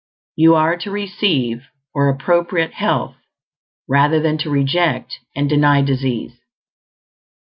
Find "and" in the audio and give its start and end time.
5.35-5.47